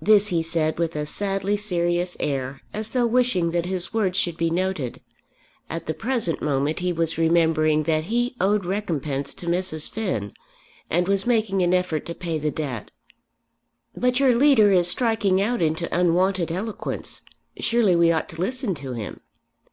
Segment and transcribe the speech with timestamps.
[0.00, 4.36] This he said with a sadly serious air as though wishing that his words should
[4.36, 5.00] be noted.
[5.68, 9.90] At the present moment he was remembering that he owed recompense to Mrs.
[9.90, 10.34] Finn,
[10.88, 12.92] and was making an effort to pay the debt.
[13.96, 17.22] "But your leader is striking out into unwonted eloquence.
[17.58, 19.18] Surely we ought to listen to him."